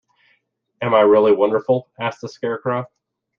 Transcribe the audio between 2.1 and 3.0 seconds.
the Scarecrow.